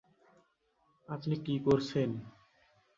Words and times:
আপনি 1.09 1.35
কী 1.45 1.55
করছেন? 1.65 2.09